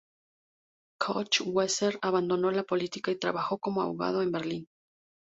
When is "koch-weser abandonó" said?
1.03-2.49